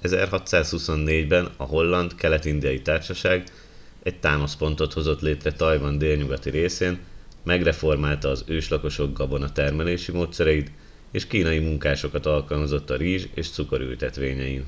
1624 0.00 1.26
ben 1.28 1.44
a 1.56 1.64
holland 1.64 2.14
kelet 2.14 2.44
indiai 2.44 2.82
társaság 2.82 3.50
egy 4.02 4.20
támaszpontot 4.20 4.92
hozott 4.92 5.20
létre 5.20 5.52
tajvan 5.52 5.98
délnyugati 5.98 6.50
részén 6.50 7.04
megreformálta 7.42 8.28
az 8.28 8.44
őslakosok 8.46 9.16
gabonatermelési 9.16 10.12
módszereit 10.12 10.70
és 11.10 11.26
kínai 11.26 11.58
munkásokat 11.58 12.26
alkalmazott 12.26 12.90
a 12.90 12.96
rizs 12.96 13.26
és 13.34 13.50
cukorültetvényein 13.50 14.64